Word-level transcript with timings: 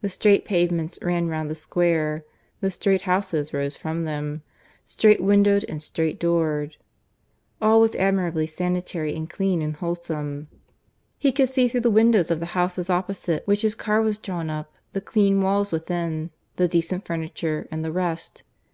The 0.00 0.08
straight 0.08 0.46
pavements 0.46 0.98
ran 1.02 1.28
round 1.28 1.50
the 1.50 1.54
square; 1.54 2.24
the 2.62 2.70
straight 2.70 3.02
houses 3.02 3.52
rose 3.52 3.76
from 3.76 4.04
them, 4.04 4.40
straight 4.86 5.22
windowed 5.22 5.66
and 5.68 5.82
straight 5.82 6.18
doored. 6.18 6.78
All 7.60 7.78
was 7.78 7.94
admirably 7.96 8.46
sanitary 8.46 9.14
and 9.14 9.28
clean 9.28 9.60
and 9.60 9.76
wholesome. 9.76 10.48
He 11.18 11.30
could 11.30 11.50
see 11.50 11.68
through 11.68 11.80
the 11.80 11.90
windows 11.90 12.30
of 12.30 12.40
the 12.40 12.46
house 12.56 12.88
opposite 12.88 13.46
which 13.46 13.60
his 13.60 13.74
car 13.74 14.00
was 14.00 14.16
drawn 14.16 14.48
up 14.48 14.72
the 14.94 15.02
clean 15.02 15.42
walls 15.42 15.72
within, 15.72 16.30
the 16.56 16.66
decent 16.66 17.04
furniture, 17.04 17.68
and 17.70 17.84
the 17.84 17.92
rest. 17.92 18.44